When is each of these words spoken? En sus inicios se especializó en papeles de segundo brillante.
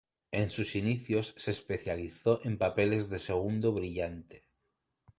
En 0.31 0.49
sus 0.49 0.73
inicios 0.75 1.35
se 1.37 1.51
especializó 1.51 2.39
en 2.43 2.57
papeles 2.57 3.07
de 3.11 3.19
segundo 3.19 3.71
brillante. 3.71 4.47